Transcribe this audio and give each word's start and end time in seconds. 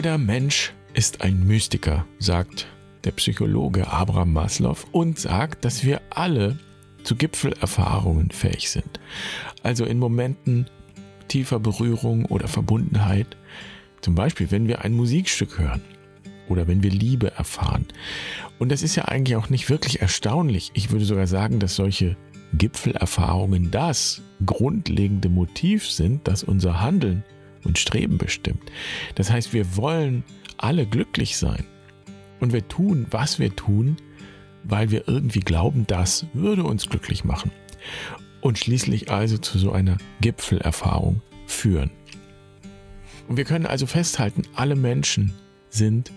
Jeder 0.00 0.16
Mensch 0.16 0.72
ist 0.94 1.20
ein 1.20 1.46
Mystiker, 1.46 2.06
sagt 2.18 2.66
der 3.04 3.10
Psychologe 3.10 3.86
Abraham 3.86 4.32
Maslow 4.32 4.78
und 4.92 5.18
sagt, 5.18 5.62
dass 5.66 5.84
wir 5.84 6.00
alle 6.08 6.58
zu 7.02 7.16
Gipfelerfahrungen 7.16 8.30
fähig 8.30 8.70
sind. 8.70 8.98
Also 9.62 9.84
in 9.84 9.98
Momenten 9.98 10.64
tiefer 11.28 11.60
Berührung 11.60 12.24
oder 12.24 12.48
Verbundenheit. 12.48 13.36
Zum 14.00 14.14
Beispiel, 14.14 14.50
wenn 14.50 14.68
wir 14.68 14.86
ein 14.86 14.94
Musikstück 14.94 15.58
hören 15.58 15.82
oder 16.48 16.66
wenn 16.66 16.82
wir 16.82 16.90
Liebe 16.90 17.32
erfahren. 17.32 17.84
Und 18.58 18.72
das 18.72 18.82
ist 18.82 18.96
ja 18.96 19.04
eigentlich 19.04 19.36
auch 19.36 19.50
nicht 19.50 19.68
wirklich 19.68 20.00
erstaunlich. 20.00 20.70
Ich 20.72 20.92
würde 20.92 21.04
sogar 21.04 21.26
sagen, 21.26 21.58
dass 21.58 21.76
solche 21.76 22.16
Gipfelerfahrungen 22.54 23.70
das 23.70 24.22
grundlegende 24.46 25.28
Motiv 25.28 25.90
sind, 25.90 26.26
das 26.26 26.42
unser 26.42 26.80
Handeln 26.80 27.22
und 27.64 27.78
Streben 27.78 28.18
bestimmt. 28.18 28.70
Das 29.14 29.30
heißt, 29.30 29.52
wir 29.52 29.76
wollen 29.76 30.24
alle 30.58 30.86
glücklich 30.86 31.36
sein. 31.36 31.64
Und 32.40 32.52
wir 32.52 32.66
tun, 32.68 33.06
was 33.10 33.38
wir 33.38 33.54
tun, 33.54 33.96
weil 34.64 34.90
wir 34.90 35.08
irgendwie 35.08 35.40
glauben, 35.40 35.86
das 35.86 36.26
würde 36.32 36.64
uns 36.64 36.88
glücklich 36.88 37.24
machen. 37.24 37.50
Und 38.40 38.58
schließlich 38.58 39.10
also 39.10 39.38
zu 39.38 39.58
so 39.58 39.72
einer 39.72 39.98
Gipfelerfahrung 40.20 41.20
führen. 41.46 41.90
Und 43.28 43.36
wir 43.36 43.44
können 43.44 43.66
also 43.66 43.86
festhalten, 43.86 44.42
alle 44.54 44.76
Menschen 44.76 45.32
sind 45.68 46.10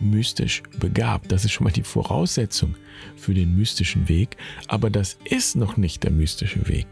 mystisch 0.00 0.62
begabt. 0.78 1.32
Das 1.32 1.44
ist 1.44 1.52
schon 1.52 1.64
mal 1.64 1.72
die 1.72 1.82
Voraussetzung 1.82 2.74
für 3.16 3.34
den 3.34 3.56
mystischen 3.56 4.08
Weg. 4.08 4.36
Aber 4.68 4.90
das 4.90 5.16
ist 5.24 5.56
noch 5.56 5.76
nicht 5.76 6.02
der 6.02 6.10
mystische 6.10 6.68
Weg. 6.68 6.86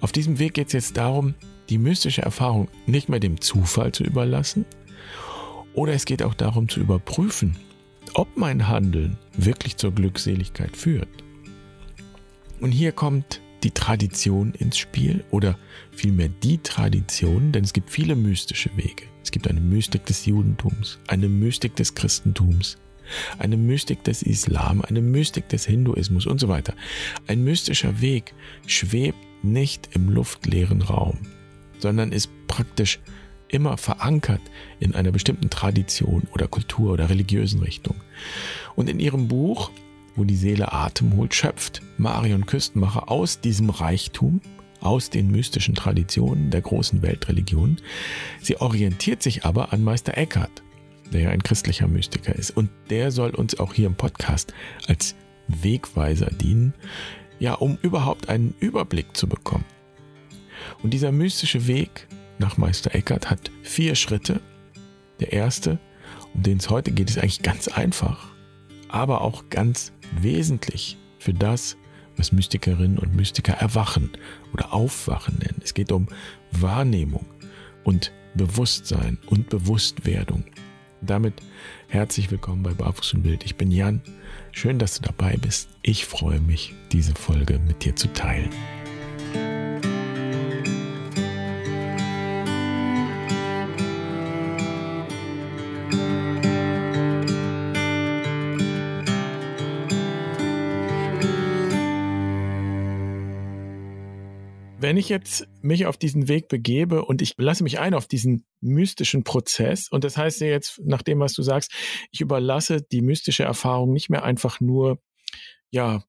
Auf 0.00 0.12
diesem 0.12 0.38
Weg 0.38 0.54
geht 0.54 0.68
es 0.68 0.72
jetzt 0.72 0.96
darum, 0.96 1.34
die 1.68 1.78
mystische 1.78 2.22
Erfahrung 2.22 2.68
nicht 2.86 3.08
mehr 3.08 3.20
dem 3.20 3.40
Zufall 3.40 3.92
zu 3.92 4.04
überlassen. 4.04 4.64
Oder 5.74 5.92
es 5.92 6.04
geht 6.04 6.22
auch 6.22 6.34
darum 6.34 6.68
zu 6.68 6.80
überprüfen, 6.80 7.56
ob 8.14 8.36
mein 8.36 8.68
Handeln 8.68 9.16
wirklich 9.36 9.76
zur 9.76 9.92
Glückseligkeit 9.92 10.76
führt. 10.76 11.08
Und 12.60 12.72
hier 12.72 12.92
kommt 12.92 13.40
die 13.62 13.70
Tradition 13.70 14.52
ins 14.54 14.78
Spiel 14.78 15.24
oder 15.30 15.58
vielmehr 15.92 16.28
die 16.28 16.58
Tradition, 16.58 17.52
denn 17.52 17.64
es 17.64 17.72
gibt 17.72 17.90
viele 17.90 18.14
mystische 18.14 18.70
Wege. 18.76 19.04
Es 19.22 19.30
gibt 19.30 19.48
eine 19.48 19.60
Mystik 19.60 20.06
des 20.06 20.26
Judentums, 20.26 20.98
eine 21.08 21.28
Mystik 21.28 21.76
des 21.76 21.94
Christentums, 21.94 22.78
eine 23.38 23.56
Mystik 23.56 24.04
des 24.04 24.22
Islam, 24.22 24.82
eine 24.82 25.00
Mystik 25.00 25.48
des 25.48 25.66
Hinduismus 25.66 26.26
und 26.26 26.38
so 26.38 26.48
weiter. 26.48 26.74
Ein 27.26 27.42
mystischer 27.42 28.00
Weg 28.00 28.34
schwebt 28.66 29.18
nicht 29.42 29.90
im 29.94 30.08
luftleeren 30.08 30.82
Raum, 30.82 31.18
sondern 31.78 32.12
ist 32.12 32.30
praktisch 32.46 33.00
immer 33.48 33.76
verankert 33.76 34.40
in 34.78 34.94
einer 34.94 35.10
bestimmten 35.10 35.50
Tradition 35.50 36.24
oder 36.34 36.48
Kultur 36.48 36.92
oder 36.92 37.08
religiösen 37.08 37.62
Richtung. 37.62 37.96
Und 38.76 38.88
in 38.88 39.00
ihrem 39.00 39.28
Buch, 39.28 39.70
wo 40.16 40.24
die 40.24 40.36
Seele 40.36 40.72
Atem 40.72 41.16
holt, 41.16 41.34
schöpft 41.34 41.80
Marion 41.96 42.46
Küstenmacher 42.46 43.10
aus 43.10 43.40
diesem 43.40 43.70
Reichtum, 43.70 44.40
aus 44.80 45.10
den 45.10 45.30
mystischen 45.30 45.74
Traditionen 45.74 46.50
der 46.50 46.60
großen 46.60 47.02
Weltreligionen. 47.02 47.80
Sie 48.40 48.60
orientiert 48.60 49.22
sich 49.22 49.44
aber 49.44 49.72
an 49.72 49.82
Meister 49.82 50.16
Eckhart, 50.16 50.62
der 51.12 51.22
ja 51.22 51.30
ein 51.30 51.42
christlicher 51.42 51.88
Mystiker 51.88 52.34
ist. 52.34 52.56
Und 52.56 52.70
der 52.90 53.10
soll 53.10 53.30
uns 53.30 53.58
auch 53.58 53.74
hier 53.74 53.86
im 53.86 53.94
Podcast 53.94 54.52
als 54.86 55.14
Wegweiser 55.48 56.30
dienen, 56.30 56.74
ja, 57.38 57.54
um 57.54 57.78
überhaupt 57.82 58.28
einen 58.28 58.54
Überblick 58.60 59.16
zu 59.16 59.26
bekommen. 59.26 59.64
Und 60.82 60.94
dieser 60.94 61.12
mystische 61.12 61.66
Weg 61.66 62.06
nach 62.38 62.56
Meister 62.56 62.94
Eckhart 62.94 63.30
hat 63.30 63.50
vier 63.62 63.94
Schritte. 63.94 64.40
Der 65.20 65.32
erste, 65.32 65.78
um 66.34 66.42
den 66.42 66.58
es 66.58 66.70
heute 66.70 66.92
geht, 66.92 67.10
ist 67.10 67.18
eigentlich 67.18 67.42
ganz 67.42 67.68
einfach, 67.68 68.28
aber 68.88 69.22
auch 69.22 69.44
ganz 69.50 69.92
wesentlich 70.20 70.96
für 71.18 71.34
das, 71.34 71.76
was 72.16 72.32
Mystikerinnen 72.32 72.98
und 72.98 73.14
Mystiker 73.14 73.54
erwachen 73.54 74.10
oder 74.52 74.72
aufwachen 74.72 75.38
nennen. 75.38 75.60
Es 75.62 75.74
geht 75.74 75.92
um 75.92 76.08
Wahrnehmung 76.52 77.26
und 77.84 78.12
Bewusstsein 78.34 79.18
und 79.26 79.48
Bewusstwerdung. 79.48 80.44
damit 81.00 81.34
herzlich 81.86 82.30
willkommen 82.30 82.64
bei 82.64 82.72
Barfuß 82.72 83.14
und 83.14 83.22
Bild. 83.22 83.44
Ich 83.44 83.56
bin 83.56 83.70
Jan. 83.70 84.02
Schön, 84.50 84.78
dass 84.80 84.98
du 84.98 85.06
dabei 85.06 85.36
bist. 85.36 85.70
Ich 85.82 86.04
freue 86.04 86.40
mich, 86.40 86.74
diese 86.90 87.14
Folge 87.14 87.60
mit 87.60 87.84
dir 87.84 87.94
zu 87.94 88.12
teilen. 88.12 88.50
Ich 104.98 105.08
jetzt 105.08 105.48
mich 105.62 105.86
auf 105.86 105.96
diesen 105.96 106.28
Weg 106.28 106.48
begebe 106.48 107.04
und 107.04 107.22
ich 107.22 107.34
lasse 107.38 107.62
mich 107.62 107.78
ein 107.78 107.94
auf 107.94 108.06
diesen 108.06 108.44
mystischen 108.60 109.24
Prozess, 109.24 109.88
und 109.88 110.04
das 110.04 110.16
heißt 110.16 110.40
ja 110.40 110.48
jetzt, 110.48 110.80
nach 110.84 111.02
dem, 111.02 111.20
was 111.20 111.32
du 111.32 111.42
sagst, 111.42 111.72
ich 112.10 112.20
überlasse 112.20 112.82
die 112.82 113.02
mystische 113.02 113.44
Erfahrung 113.44 113.92
nicht 113.92 114.10
mehr 114.10 114.24
einfach 114.24 114.60
nur, 114.60 115.00
ja, 115.70 116.02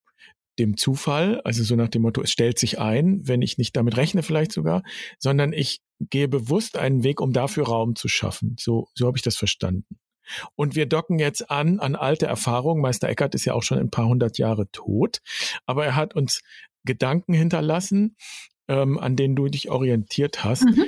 dem 0.60 0.76
Zufall, 0.76 1.42
also 1.42 1.64
so 1.64 1.76
nach 1.76 1.88
dem 1.88 2.02
Motto, 2.02 2.22
es 2.22 2.32
stellt 2.32 2.60
sich 2.60 2.80
ein, 2.80 3.22
wenn 3.28 3.42
ich 3.42 3.58
nicht 3.58 3.76
damit 3.78 3.96
rechne 3.96 4.24
vielleicht 4.24 4.52
sogar, 4.52 4.84
sondern 5.18 5.54
ich 5.54 5.82
gehe 6.00 6.28
bewusst 6.28 6.78
einen 6.78 7.04
Weg, 7.04 7.22
um 7.22 7.32
dafür 7.34 7.66
Raum 7.68 7.96
zu 7.96 8.08
schaffen. 8.08 8.56
So, 8.60 8.90
so 8.94 9.08
habe 9.08 9.18
ich 9.18 9.24
das 9.24 9.38
verstanden. 9.38 10.00
Und 10.56 10.76
wir 10.76 10.86
docken 10.86 11.18
jetzt 11.18 11.50
an 11.50 11.80
an 11.80 11.96
alte 11.96 12.28
Erfahrungen. 12.28 12.82
Meister 12.82 13.10
Eckert 13.10 13.36
ist 13.36 13.46
ja 13.46 13.54
auch 13.54 13.64
schon 13.64 13.80
ein 13.80 13.90
paar 13.90 14.08
hundert 14.08 14.38
Jahre 14.38 14.70
tot, 14.72 15.22
aber 15.66 15.86
er 15.86 15.96
hat 15.96 16.14
uns 16.16 16.42
Gedanken 16.86 17.34
hinterlassen, 17.34 18.16
ähm, 18.70 18.98
an 18.98 19.18
denen 19.18 19.36
du 19.36 19.50
dich 19.50 19.70
orientiert 19.70 20.46
hast. 20.46 20.64
Mhm. 20.64 20.86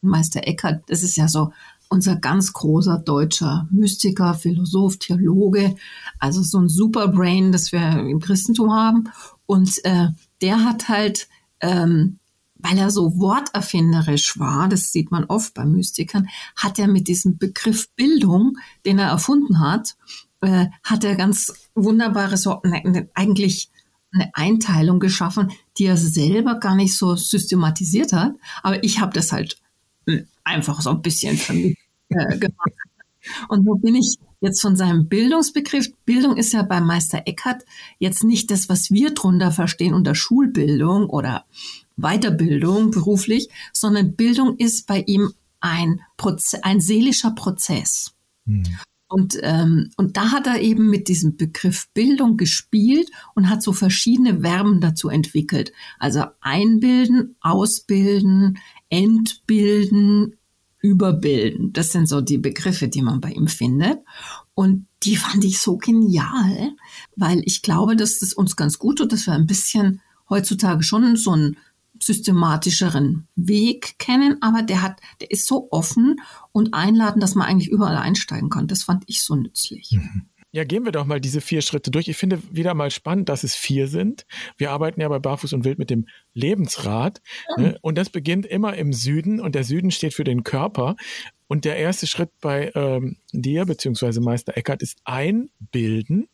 Meister 0.00 0.48
Eckhart, 0.48 0.82
das 0.88 1.02
ist 1.02 1.16
ja 1.16 1.28
so 1.28 1.52
unser 1.90 2.16
ganz 2.16 2.52
großer 2.52 2.98
deutscher 2.98 3.68
Mystiker, 3.70 4.34
Philosoph, 4.34 4.98
Theologe, 4.98 5.76
also 6.18 6.42
so 6.42 6.58
ein 6.58 6.68
Superbrain, 6.68 7.52
das 7.52 7.72
wir 7.72 7.80
im 7.80 8.20
Christentum 8.20 8.72
haben. 8.72 9.10
Und 9.46 9.84
äh, 9.84 10.08
der 10.40 10.64
hat 10.64 10.88
halt, 10.88 11.28
ähm, 11.60 12.18
weil 12.54 12.78
er 12.78 12.90
so 12.90 13.18
worterfinderisch 13.18 14.38
war, 14.38 14.68
das 14.68 14.92
sieht 14.92 15.10
man 15.10 15.24
oft 15.24 15.52
bei 15.52 15.64
Mystikern, 15.66 16.28
hat 16.56 16.78
er 16.78 16.86
mit 16.86 17.08
diesem 17.08 17.38
Begriff 17.38 17.90
Bildung, 17.96 18.56
den 18.86 18.98
er 18.98 19.08
erfunden 19.08 19.60
hat, 19.60 19.96
äh, 20.40 20.66
hat 20.84 21.04
er 21.04 21.16
ganz 21.16 21.52
wunderbare 21.74 22.36
so, 22.36 22.60
ne, 22.64 22.82
ne, 22.84 23.08
eigentlich 23.14 23.70
eine 24.12 24.30
Einteilung 24.34 25.00
geschaffen, 25.00 25.50
die 25.80 25.86
er 25.86 25.96
selber 25.96 26.60
gar 26.60 26.76
nicht 26.76 26.94
so 26.94 27.16
systematisiert 27.16 28.12
hat. 28.12 28.34
Aber 28.62 28.84
ich 28.84 29.00
habe 29.00 29.12
das 29.14 29.32
halt 29.32 29.56
hm, 30.06 30.26
einfach 30.44 30.80
so 30.82 30.90
ein 30.90 31.02
bisschen 31.02 31.36
für 31.36 31.54
mich 31.54 31.78
äh, 32.10 32.38
gemacht. 32.38 32.72
Und 33.48 33.64
so 33.64 33.74
bin 33.74 33.94
ich 33.94 34.16
jetzt 34.40 34.60
von 34.60 34.76
seinem 34.76 35.08
Bildungsbegriff. 35.08 35.88
Bildung 36.04 36.36
ist 36.36 36.52
ja 36.52 36.62
bei 36.62 36.80
Meister 36.80 37.22
Eckhart 37.26 37.64
jetzt 37.98 38.24
nicht 38.24 38.50
das, 38.50 38.68
was 38.68 38.90
wir 38.90 39.14
drunter 39.14 39.50
verstehen 39.50 39.94
unter 39.94 40.14
Schulbildung 40.14 41.08
oder 41.08 41.44
Weiterbildung 41.96 42.90
beruflich, 42.90 43.48
sondern 43.72 44.16
Bildung 44.16 44.56
ist 44.56 44.86
bei 44.86 45.02
ihm 45.06 45.32
ein, 45.60 46.00
Proze 46.16 46.62
ein 46.64 46.80
seelischer 46.80 47.32
Prozess. 47.32 48.12
Hm. 48.46 48.64
Und, 49.10 49.38
ähm, 49.42 49.90
und 49.96 50.16
da 50.16 50.30
hat 50.30 50.46
er 50.46 50.60
eben 50.60 50.88
mit 50.88 51.08
diesem 51.08 51.36
Begriff 51.36 51.88
Bildung 51.94 52.36
gespielt 52.36 53.10
und 53.34 53.50
hat 53.50 53.60
so 53.60 53.72
verschiedene 53.72 54.42
Verben 54.42 54.80
dazu 54.80 55.08
entwickelt. 55.08 55.72
Also 55.98 56.26
einbilden, 56.40 57.34
ausbilden, 57.40 58.58
entbilden, 58.88 60.36
überbilden. 60.80 61.72
Das 61.72 61.90
sind 61.90 62.08
so 62.08 62.20
die 62.20 62.38
Begriffe, 62.38 62.86
die 62.86 63.02
man 63.02 63.20
bei 63.20 63.32
ihm 63.32 63.48
findet. 63.48 63.98
Und 64.54 64.86
die 65.02 65.16
fand 65.16 65.44
ich 65.44 65.58
so 65.58 65.76
genial, 65.76 66.70
weil 67.16 67.42
ich 67.44 67.62
glaube, 67.62 67.96
dass 67.96 68.20
das 68.20 68.32
uns 68.32 68.54
ganz 68.54 68.78
gut 68.78 68.98
tut, 68.98 69.12
dass 69.12 69.26
wir 69.26 69.34
ein 69.34 69.46
bisschen 69.46 70.00
heutzutage 70.28 70.84
schon 70.84 71.16
so 71.16 71.34
ein 71.34 71.56
systematischeren 72.02 73.28
Weg 73.36 73.98
kennen, 73.98 74.38
aber 74.40 74.62
der 74.62 74.82
hat, 74.82 75.00
der 75.20 75.30
ist 75.30 75.46
so 75.46 75.68
offen 75.70 76.16
und 76.52 76.74
einladend, 76.74 77.22
dass 77.22 77.34
man 77.34 77.46
eigentlich 77.46 77.68
überall 77.68 77.96
einsteigen 77.96 78.50
kann. 78.50 78.68
Das 78.68 78.82
fand 78.82 79.04
ich 79.06 79.22
so 79.22 79.34
nützlich. 79.36 79.92
Mhm. 79.92 80.26
Ja, 80.52 80.64
gehen 80.64 80.84
wir 80.84 80.90
doch 80.90 81.04
mal 81.04 81.20
diese 81.20 81.40
vier 81.40 81.62
Schritte 81.62 81.92
durch. 81.92 82.08
Ich 82.08 82.16
finde 82.16 82.42
wieder 82.50 82.74
mal 82.74 82.90
spannend, 82.90 83.28
dass 83.28 83.44
es 83.44 83.54
vier 83.54 83.86
sind. 83.86 84.26
Wir 84.56 84.72
arbeiten 84.72 85.00
ja 85.00 85.08
bei 85.08 85.20
Barfuß 85.20 85.52
und 85.52 85.64
Wild 85.64 85.78
mit 85.78 85.90
dem 85.90 86.06
Lebensrat. 86.34 87.20
Ja. 87.56 87.62
Ne? 87.62 87.78
Und 87.82 87.96
das 87.96 88.10
beginnt 88.10 88.46
immer 88.46 88.74
im 88.74 88.92
Süden 88.92 89.38
und 89.38 89.54
der 89.54 89.62
Süden 89.62 89.92
steht 89.92 90.12
für 90.12 90.24
den 90.24 90.42
Körper. 90.42 90.96
Und 91.46 91.64
der 91.64 91.76
erste 91.76 92.08
Schritt 92.08 92.30
bei 92.40 92.72
ähm, 92.74 93.18
dir, 93.32 93.64
beziehungsweise 93.64 94.20
Meister 94.20 94.56
Eckert, 94.56 94.82
ist 94.82 94.98
einbilden. 95.04 96.28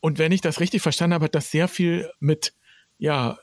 Und 0.00 0.18
wenn 0.18 0.32
ich 0.32 0.40
das 0.40 0.58
richtig 0.58 0.82
verstanden 0.82 1.14
habe, 1.14 1.26
hat 1.26 1.36
das 1.36 1.52
sehr 1.52 1.68
viel 1.68 2.10
mit, 2.18 2.54
ja, 2.98 3.38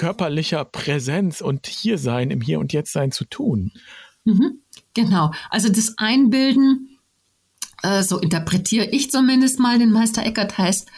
körperlicher 0.00 0.64
Präsenz 0.64 1.42
und 1.42 1.66
Hiersein, 1.66 2.30
im 2.30 2.40
Hier 2.40 2.58
und 2.58 2.72
Jetzt 2.72 2.94
sein 2.94 3.12
zu 3.12 3.26
tun. 3.26 3.70
Mhm, 4.24 4.60
genau. 4.94 5.30
Also 5.50 5.68
das 5.68 5.98
Einbilden, 5.98 6.98
äh, 7.82 8.02
so 8.02 8.18
interpretiere 8.18 8.86
ich 8.86 9.10
zumindest 9.10 9.58
mal 9.58 9.78
den 9.78 9.92
Meister 9.92 10.24
Eckert, 10.24 10.56
heißt, 10.56 10.88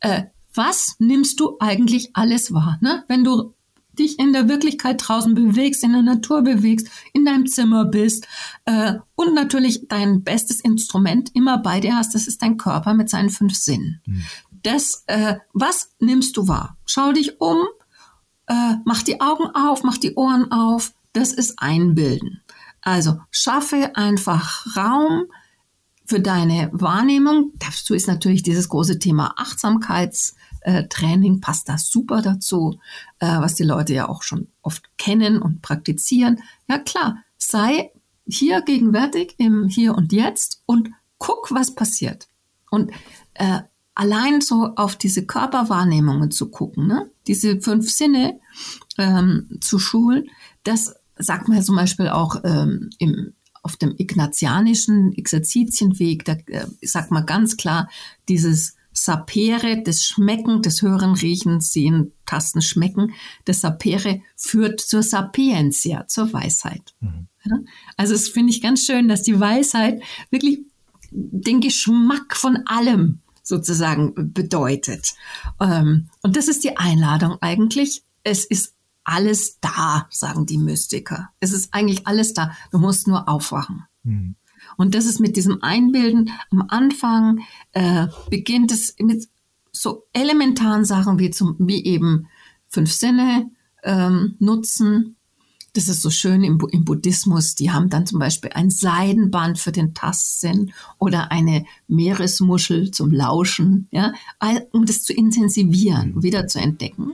äh, 0.00 0.24
was 0.54 0.96
nimmst 0.98 1.38
du 1.38 1.56
eigentlich 1.60 2.10
alles 2.14 2.52
wahr? 2.52 2.78
Ne? 2.80 3.04
Wenn 3.06 3.22
du 3.22 3.54
dich 3.96 4.18
in 4.18 4.32
der 4.32 4.48
Wirklichkeit 4.48 5.04
draußen 5.06 5.36
bewegst, 5.36 5.84
in 5.84 5.92
der 5.92 6.02
Natur 6.02 6.42
bewegst, 6.42 6.88
in 7.12 7.24
deinem 7.24 7.46
Zimmer 7.46 7.84
bist 7.84 8.26
äh, 8.64 8.94
und 9.14 9.34
natürlich 9.34 9.86
dein 9.86 10.24
bestes 10.24 10.58
Instrument 10.58 11.30
immer 11.32 11.58
bei 11.58 11.78
dir 11.78 11.94
hast, 11.94 12.12
das 12.12 12.26
ist 12.26 12.42
dein 12.42 12.56
Körper 12.56 12.94
mit 12.94 13.08
seinen 13.08 13.30
fünf 13.30 13.54
Sinnen. 13.54 14.00
Mhm. 14.04 14.24
Das, 14.64 15.04
äh, 15.06 15.36
was 15.52 15.90
nimmst 16.00 16.36
du 16.36 16.48
wahr? 16.48 16.76
Schau 16.86 17.12
dich 17.12 17.40
um, 17.40 17.58
äh, 18.48 18.74
mach 18.84 19.02
die 19.02 19.20
Augen 19.20 19.46
auf, 19.54 19.84
mach 19.84 19.98
die 19.98 20.14
Ohren 20.14 20.50
auf. 20.50 20.92
Das 21.12 21.32
ist 21.32 21.58
Einbilden. 21.58 22.42
Also 22.80 23.20
schaffe 23.30 23.96
einfach 23.96 24.76
Raum 24.76 25.24
für 26.04 26.20
deine 26.20 26.70
Wahrnehmung. 26.72 27.52
Dazu 27.56 27.94
ist 27.94 28.08
natürlich 28.08 28.42
dieses 28.42 28.68
große 28.68 28.98
Thema 28.98 29.34
Achtsamkeits 29.36 30.36
äh, 30.62 30.84
passt 31.40 31.68
das 31.68 31.88
super 31.88 32.22
dazu, 32.22 32.78
äh, 33.20 33.26
was 33.26 33.54
die 33.54 33.64
Leute 33.64 33.94
ja 33.94 34.08
auch 34.08 34.22
schon 34.22 34.48
oft 34.62 34.90
kennen 34.98 35.40
und 35.40 35.62
praktizieren. 35.62 36.42
Ja 36.68 36.78
klar, 36.78 37.18
sei 37.36 37.92
hier 38.26 38.62
gegenwärtig 38.62 39.34
im 39.38 39.68
Hier 39.68 39.94
und 39.94 40.12
Jetzt 40.12 40.62
und 40.66 40.90
guck, 41.18 41.52
was 41.52 41.74
passiert. 41.74 42.28
Und 42.70 42.90
äh, 43.34 43.60
allein 43.98 44.40
so 44.40 44.74
auf 44.76 44.94
diese 44.94 45.26
Körperwahrnehmungen 45.26 46.30
zu 46.30 46.50
gucken, 46.50 46.86
ne? 46.86 47.10
diese 47.26 47.60
fünf 47.60 47.90
Sinne 47.90 48.38
ähm, 48.96 49.58
zu 49.60 49.80
schulen, 49.80 50.30
das 50.62 50.94
sagt 51.18 51.48
man 51.48 51.58
ja 51.58 51.64
zum 51.64 51.74
Beispiel 51.74 52.08
auch 52.08 52.36
ähm, 52.44 52.90
im, 52.98 53.34
auf 53.64 53.76
dem 53.76 53.94
ignatianischen 53.98 55.12
Exerzitienweg, 55.14 56.24
da 56.24 56.34
äh, 56.46 56.66
sagt 56.80 57.10
man 57.10 57.26
ganz 57.26 57.56
klar, 57.56 57.90
dieses 58.28 58.76
Sapere, 58.92 59.82
das 59.82 60.04
Schmecken, 60.04 60.62
das 60.62 60.80
Hören, 60.80 61.14
Riechen, 61.14 61.60
Sehen, 61.60 62.12
Tasten, 62.24 62.62
Schmecken, 62.62 63.14
das 63.46 63.62
Sapere 63.62 64.22
führt 64.36 64.80
zur 64.80 65.02
Sapientia, 65.02 66.06
zur 66.06 66.32
Weisheit. 66.32 66.94
Mhm. 67.00 67.26
Ja? 67.44 67.58
Also 67.96 68.14
es 68.14 68.28
finde 68.28 68.52
ich 68.52 68.62
ganz 68.62 68.84
schön, 68.84 69.08
dass 69.08 69.22
die 69.22 69.40
Weisheit 69.40 70.00
wirklich 70.30 70.60
den 71.10 71.60
Geschmack 71.60 72.36
von 72.36 72.58
allem 72.66 73.22
sozusagen 73.48 74.32
bedeutet. 74.32 75.14
Ähm, 75.60 76.08
und 76.22 76.36
das 76.36 76.48
ist 76.48 76.64
die 76.64 76.76
Einladung 76.76 77.38
eigentlich. 77.40 78.04
Es 78.22 78.44
ist 78.44 78.74
alles 79.04 79.58
da, 79.60 80.06
sagen 80.10 80.46
die 80.46 80.58
Mystiker. 80.58 81.30
Es 81.40 81.52
ist 81.52 81.72
eigentlich 81.72 82.06
alles 82.06 82.34
da. 82.34 82.52
Du 82.70 82.78
musst 82.78 83.08
nur 83.08 83.28
aufwachen. 83.28 83.84
Mhm. 84.02 84.36
Und 84.76 84.94
das 84.94 85.06
ist 85.06 85.18
mit 85.18 85.36
diesem 85.36 85.62
Einbilden 85.62 86.30
am 86.50 86.64
Anfang 86.68 87.40
äh, 87.72 88.08
beginnt 88.28 88.70
es 88.70 88.94
mit 89.00 89.28
so 89.72 90.04
elementaren 90.12 90.84
Sachen 90.84 91.18
wie 91.18 91.30
zum 91.30 91.56
wie 91.58 91.84
eben 91.84 92.28
fünf 92.66 92.92
Sinne 92.92 93.50
ähm, 93.82 94.36
nutzen. 94.40 95.16
Das 95.74 95.88
ist 95.88 96.02
so 96.02 96.10
schön 96.10 96.42
im, 96.44 96.58
im 96.70 96.84
Buddhismus. 96.84 97.54
Die 97.54 97.70
haben 97.70 97.90
dann 97.90 98.06
zum 98.06 98.18
Beispiel 98.18 98.50
ein 98.54 98.70
Seidenband 98.70 99.58
für 99.58 99.72
den 99.72 99.94
Tastsinn 99.94 100.72
oder 100.98 101.30
eine 101.30 101.64
Meeresmuschel 101.88 102.90
zum 102.90 103.12
Lauschen, 103.12 103.88
ja, 103.90 104.12
um 104.72 104.86
das 104.86 105.04
zu 105.04 105.12
intensivieren, 105.12 106.22
wieder 106.22 106.46
zu 106.46 106.58
entdecken. 106.58 107.12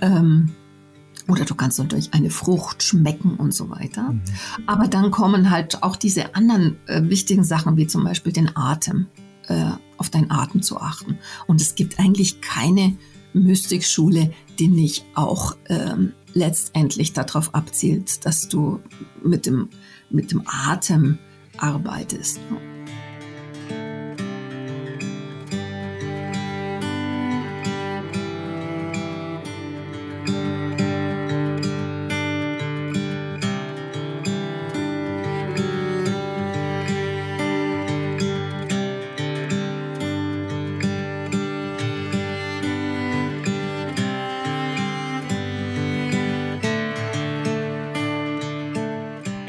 Ähm, 0.00 0.54
oder 1.28 1.44
du 1.44 1.54
kannst 1.54 1.78
natürlich 1.78 2.12
eine 2.12 2.30
Frucht 2.30 2.82
schmecken 2.82 3.36
und 3.36 3.54
so 3.54 3.70
weiter. 3.70 4.12
Mhm. 4.12 4.22
Aber 4.66 4.88
dann 4.88 5.10
kommen 5.10 5.50
halt 5.50 5.82
auch 5.82 5.96
diese 5.96 6.34
anderen 6.34 6.76
äh, 6.86 7.02
wichtigen 7.08 7.44
Sachen, 7.44 7.76
wie 7.76 7.86
zum 7.86 8.04
Beispiel 8.04 8.32
den 8.32 8.54
Atem, 8.56 9.06
äh, 9.48 9.70
auf 9.96 10.10
deinen 10.10 10.30
Atem 10.30 10.62
zu 10.62 10.78
achten. 10.78 11.18
Und 11.46 11.60
es 11.60 11.74
gibt 11.74 11.98
eigentlich 11.98 12.40
keine 12.40 12.96
Mystikschule, 13.32 14.32
die 14.58 14.68
nicht 14.68 15.04
auch 15.14 15.56
ähm, 15.68 16.12
letztendlich 16.34 17.12
darauf 17.12 17.54
abzielt, 17.54 18.26
dass 18.26 18.48
du 18.48 18.80
mit 19.22 19.46
dem, 19.46 19.70
mit 20.10 20.30
dem 20.32 20.42
Atem 20.46 21.18
arbeitest. 21.56 22.40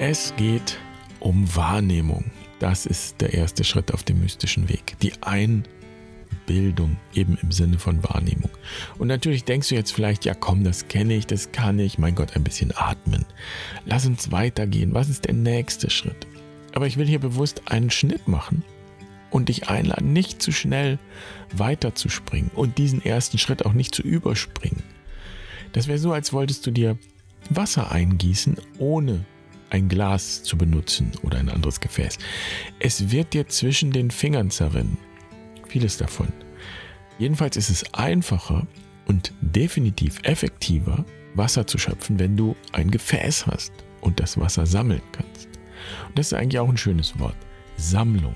Es 0.07 0.36
geht 0.36 0.78
um 1.19 1.56
Wahrnehmung. 1.56 2.25
Das 2.60 2.86
ist 2.86 3.22
der 3.22 3.34
erste 3.34 3.63
Schritt 3.63 3.92
auf 3.92 4.04
dem 4.04 4.19
mystischen 4.19 4.69
Weg. 4.69 4.96
Die 5.02 5.13
Einbildung 5.24 6.98
eben 7.16 7.40
im 7.42 7.52
Sinne 7.52 7.80
von 7.80 8.04
Wahrnehmung. 8.04 8.52
Und 9.00 9.07
natürlich 9.07 9.46
denkst 9.46 9.69
du 9.69 9.74
jetzt 9.74 9.90
vielleicht, 9.90 10.24
ja 10.24 10.36
komm, 10.36 10.63
das 10.63 10.90
kenne 10.90 11.16
ich, 11.16 11.25
das 11.25 11.52
kann 11.52 11.80
ich. 11.80 11.98
Mein 11.98 12.13
Gott, 12.13 12.36
ein 12.36 12.44
bisschen 12.44 12.72
atmen. 12.75 13.25
Lass 13.88 14.06
uns 14.06 14.31
weitergehen. 14.31 14.94
Was 14.94 15.10
ist 15.10 15.25
der 15.25 15.34
nächste 15.34 15.90
Schritt? 15.90 16.28
Aber 16.75 16.86
ich 16.86 16.98
will 16.98 17.07
hier 17.07 17.18
bewusst 17.18 17.63
einen 17.66 17.90
Schnitt 17.90 18.28
machen 18.28 18.63
und 19.31 19.50
dich 19.50 19.69
einladen, 19.69 20.13
nicht 20.13 20.40
zu 20.40 20.52
schnell 20.52 21.00
weiterzuspringen 21.52 22.52
und 22.54 22.78
diesen 22.78 23.04
ersten 23.04 23.40
Schritt 23.40 23.66
auch 23.66 23.74
nicht 23.74 23.96
zu 23.96 24.04
überspringen. 24.04 24.84
Das 25.74 25.88
wäre 25.88 25.98
so, 25.98 26.13
als 26.13 26.31
wolltest 26.31 26.63
du 26.68 26.69
dir 26.69 26.96
Wasser 27.50 27.92
eingießen, 27.92 28.57
ohne 28.78 29.25
ein 29.70 29.90
Glas 29.90 30.44
zu 30.44 30.58
benutzen 30.58 31.12
oder 31.24 31.38
ein 31.38 31.50
anderes 31.50 31.80
Gefäß. 31.80 32.18
Es 32.80 33.12
wird 33.12 33.34
dir 33.34 33.48
zwischen 33.48 33.92
den 33.92 34.12
Fingern 34.12 34.50
zerrinnen. 34.50 34.98
Vieles 35.68 35.98
davon. 35.98 36.28
Jedenfalls 37.18 37.58
ist 37.58 37.70
es 37.70 37.94
einfacher 37.94 38.68
und 39.07 39.34
definitiv 39.42 40.19
effektiver, 40.24 41.06
Wasser 41.34 41.68
zu 41.68 41.78
schöpfen, 41.78 42.19
wenn 42.19 42.38
du 42.38 42.56
ein 42.72 42.92
Gefäß 42.92 43.48
hast 43.48 43.74
und 44.02 44.19
das 44.19 44.38
Wasser 44.40 44.66
sammeln 44.66 45.02
kannst. 45.12 45.48
Und 46.07 46.18
das 46.18 46.28
ist 46.28 46.34
eigentlich 46.34 46.60
auch 46.60 46.69
ein 46.69 46.78
schönes 46.78 47.18
Wort. 47.19 47.36
Sammlung. 47.78 48.36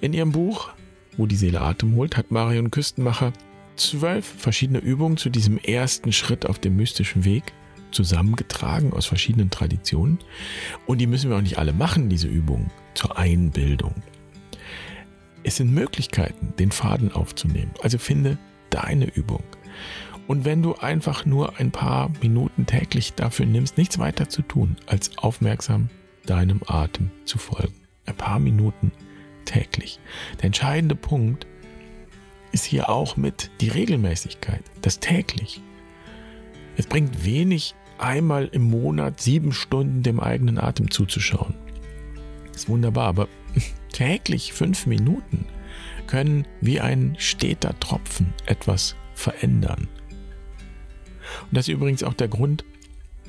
In 0.00 0.12
ihrem 0.12 0.32
Buch, 0.32 0.70
wo 1.16 1.26
die 1.26 1.36
Seele 1.36 1.60
Atem 1.60 1.94
holt, 1.96 2.16
hat 2.16 2.30
Marion 2.30 2.70
Küstenmacher 2.70 3.32
zwölf 3.76 4.24
verschiedene 4.24 4.78
Übungen 4.78 5.16
zu 5.16 5.30
diesem 5.30 5.58
ersten 5.58 6.12
Schritt 6.12 6.46
auf 6.46 6.58
dem 6.58 6.76
mystischen 6.76 7.24
Weg 7.24 7.52
zusammengetragen 7.92 8.92
aus 8.92 9.06
verschiedenen 9.06 9.50
Traditionen. 9.50 10.18
Und 10.86 10.98
die 10.98 11.06
müssen 11.06 11.30
wir 11.30 11.36
auch 11.36 11.42
nicht 11.42 11.58
alle 11.58 11.72
machen, 11.72 12.08
diese 12.08 12.28
Übungen 12.28 12.70
zur 12.94 13.16
Einbildung. 13.18 13.94
Es 15.44 15.56
sind 15.56 15.72
Möglichkeiten, 15.72 16.54
den 16.58 16.70
Faden 16.70 17.12
aufzunehmen. 17.12 17.72
Also 17.82 17.98
finde 17.98 18.38
deine 18.70 19.06
Übung. 19.06 19.42
Und 20.28 20.44
wenn 20.44 20.62
du 20.62 20.74
einfach 20.74 21.26
nur 21.26 21.58
ein 21.58 21.72
paar 21.72 22.10
Minuten 22.22 22.66
täglich 22.66 23.14
dafür 23.14 23.46
nimmst, 23.46 23.76
nichts 23.76 23.98
weiter 23.98 24.28
zu 24.28 24.42
tun, 24.42 24.76
als 24.86 25.18
aufmerksam 25.18 25.90
deinem 26.26 26.60
Atem 26.66 27.10
zu 27.24 27.38
folgen. 27.38 27.74
Ein 28.06 28.16
paar 28.16 28.38
Minuten 28.38 28.92
täglich. 29.44 29.98
Der 30.38 30.44
entscheidende 30.44 30.94
Punkt 30.94 31.46
ist 32.52 32.64
hier 32.64 32.88
auch 32.88 33.16
mit 33.16 33.50
die 33.60 33.68
Regelmäßigkeit, 33.68 34.62
das 34.82 35.00
täglich. 35.00 35.60
Es 36.76 36.86
bringt 36.86 37.24
wenig, 37.24 37.74
einmal 38.02 38.48
im 38.52 38.62
Monat 38.62 39.20
sieben 39.20 39.52
Stunden 39.52 40.02
dem 40.02 40.20
eigenen 40.20 40.58
Atem 40.58 40.90
zuzuschauen. 40.90 41.54
ist 42.54 42.68
wunderbar, 42.68 43.06
aber 43.06 43.28
täglich 43.92 44.52
fünf 44.52 44.86
Minuten 44.86 45.46
können 46.06 46.46
wie 46.60 46.80
ein 46.80 47.14
steter 47.18 47.78
Tropfen 47.80 48.34
etwas 48.46 48.96
verändern. 49.14 49.88
Und 51.42 51.56
das 51.56 51.68
ist 51.68 51.74
übrigens 51.74 52.02
auch 52.02 52.14
der 52.14 52.28
Grund, 52.28 52.64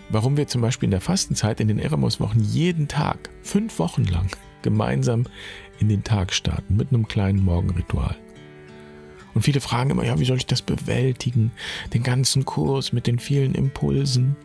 warum 0.09 0.37
wir 0.37 0.47
zum 0.47 0.61
Beispiel 0.61 0.87
in 0.87 0.91
der 0.91 1.01
Fastenzeit 1.01 1.59
in 1.59 1.67
den 1.67 1.79
Eremos-Wochen 1.79 2.39
jeden 2.39 2.87
Tag, 2.87 3.29
fünf 3.41 3.79
Wochen 3.79 4.05
lang, 4.05 4.27
gemeinsam 4.61 5.25
in 5.79 5.89
den 5.89 6.03
Tag 6.03 6.33
starten 6.33 6.75
mit 6.75 6.89
einem 6.89 7.07
kleinen 7.07 7.43
Morgenritual. 7.43 8.15
Und 9.33 9.41
viele 9.41 9.61
fragen 9.61 9.89
immer, 9.89 10.05
ja, 10.05 10.19
wie 10.19 10.25
soll 10.25 10.37
ich 10.37 10.45
das 10.45 10.61
bewältigen? 10.61 11.51
Den 11.93 12.03
ganzen 12.03 12.45
Kurs 12.45 12.93
mit 12.93 13.07
den 13.07 13.19
vielen 13.19 13.55
Impulsen. 13.55 14.35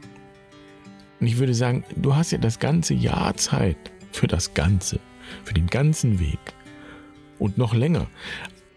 Und 1.21 1.27
ich 1.27 1.39
würde 1.39 1.55
sagen, 1.55 1.85
du 1.97 2.15
hast 2.15 2.31
ja 2.31 2.39
das 2.39 2.59
ganze 2.59 2.95
Jahr 2.95 3.37
Zeit 3.37 3.77
für 4.13 4.27
das 4.27 4.55
Ganze, 4.55 5.01
für 5.45 5.55
den 5.55 5.67
ganzen 5.67 6.21
Weg. 6.21 6.39
Und 7.39 7.59
noch 7.59 7.75
länger. 7.75 8.07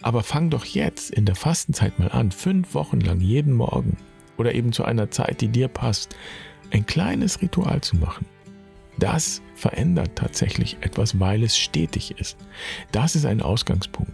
Aber 0.02 0.24
fang 0.24 0.50
doch 0.50 0.66
jetzt 0.66 1.12
in 1.12 1.26
der 1.26 1.36
Fastenzeit 1.36 2.00
mal 2.00 2.10
an, 2.10 2.32
fünf 2.32 2.74
Wochen 2.74 3.00
lang 3.00 3.22
jeden 3.22 3.54
Morgen 3.54 3.98
oder 4.38 4.54
eben 4.56 4.72
zu 4.72 4.84
einer 4.84 5.12
Zeit, 5.12 5.42
die 5.42 5.48
dir 5.48 5.68
passt, 5.68 6.16
ein 6.72 6.86
kleines 6.86 7.42
Ritual 7.42 7.82
zu 7.82 7.98
machen. 7.98 8.26
das 8.98 9.42
verändert 9.56 10.12
tatsächlich 10.16 10.78
etwas, 10.82 11.20
weil 11.20 11.44
es 11.44 11.58
stetig 11.58 12.20
ist. 12.20 12.38
Das 12.92 13.16
ist 13.16 13.26
ein 13.26 13.42
Ausgangspunkt. 13.42 14.14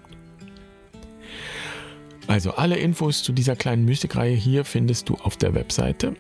Also 2.28 2.52
alle 2.52 2.78
Infos 2.78 3.24
zu 3.24 3.32
dieser 3.32 3.56
kleinen 3.56 3.86
Mystikreihe 3.86 4.36
hier 4.36 4.66
findest 4.66 5.10
du 5.10 5.16
auf 5.16 5.38
der 5.38 5.54
Webseite. 5.54 6.16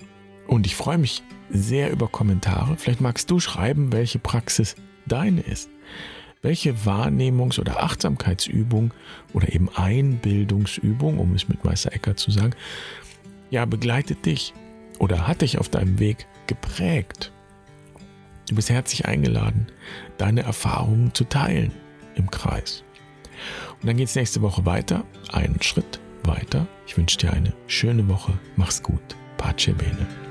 Und 0.48 0.66
ich 0.66 0.76
freue 0.76 0.98
mich 0.98 1.24
sehr 1.50 1.92
über 1.92 2.08
Kommentare. 2.08 2.78
Vielleicht 2.78 3.02
magst 3.02 3.30
du 3.32 3.40
schreiben, 3.40 3.92
welche 3.92 4.20
Praxis 4.20 4.76
deine 5.06 5.42
ist. 5.42 5.70
Welche 6.42 6.74
Wahrnehmungs- 6.86 7.60
oder 7.60 7.84
Achtsamkeitsübung 7.84 8.94
oder 9.34 9.54
eben 9.54 9.70
Einbildungsübung, 9.76 11.18
um 11.18 11.34
es 11.34 11.48
mit 11.48 11.64
Meister 11.64 11.94
Eckert 11.94 12.20
zu 12.20 12.32
sagen, 12.32 12.54
ja, 13.50 13.66
begleitet 13.66 14.26
dich 14.26 14.54
oder 15.00 15.28
hat 15.28 15.42
dich 15.42 15.58
auf 15.58 15.70
deinem 15.70 16.00
Weg 16.00 16.28
geprägt. 16.48 17.32
Du 18.50 18.56
bist 18.56 18.70
herzlich 18.70 19.06
eingeladen, 19.06 19.68
deine 20.18 20.44
Erfahrungen 20.44 21.14
zu 21.14 21.26
teilen 21.26 21.72
im 22.16 22.32
Kreis. 22.32 22.84
Und 23.82 23.88
dann 23.88 23.98
geht 23.98 24.08
es 24.08 24.16
nächste 24.16 24.42
Woche 24.42 24.66
weiter, 24.66 25.04
einen 25.32 25.62
Schritt 25.62 26.00
weiter. 26.24 26.68
Ich 26.86 26.98
wünsche 26.98 27.18
dir 27.18 27.34
eine 27.34 27.54
schöne 27.68 28.08
Woche. 28.08 28.34
Mach's 28.56 28.82
gut. 28.82 29.16
Pace 29.38 29.74
bene. 29.78 30.27